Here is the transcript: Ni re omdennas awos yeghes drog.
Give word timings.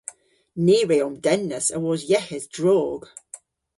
Ni 0.65 0.77
re 0.89 0.97
omdennas 1.07 1.67
awos 1.77 2.01
yeghes 2.09 2.45
drog. 2.55 3.01